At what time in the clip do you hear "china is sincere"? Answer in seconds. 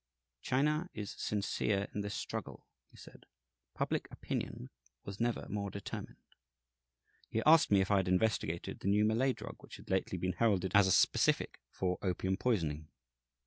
0.41-1.87